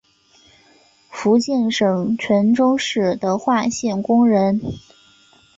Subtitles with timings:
[1.11, 4.59] 福建省泉州市德化县工人。